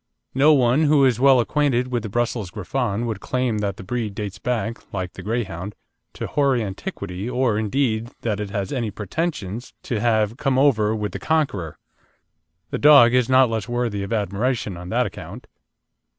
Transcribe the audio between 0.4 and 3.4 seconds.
one who is well acquainted with the Brussels Griffon would